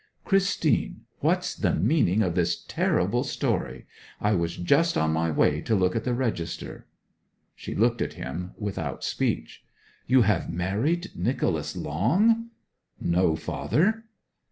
'Christine, 0.25 1.01
what's 1.19 1.53
the 1.53 1.75
meaning 1.75 2.23
of 2.23 2.33
this 2.33 2.63
terrible 2.65 3.23
story? 3.23 3.85
I 4.19 4.33
was 4.33 4.57
just 4.57 4.97
on 4.97 5.13
my 5.13 5.29
way 5.29 5.61
to 5.61 5.75
look 5.75 5.95
at 5.95 6.05
the 6.05 6.15
register.' 6.15 6.87
She 7.55 7.75
looked 7.75 8.01
at 8.01 8.13
him 8.13 8.53
without 8.57 9.03
speech. 9.03 9.63
'You 10.07 10.23
have 10.23 10.49
married 10.51 11.11
Nicholas 11.15 11.75
Long?' 11.75 12.49
'No, 12.99 13.35
father.' 13.35 14.05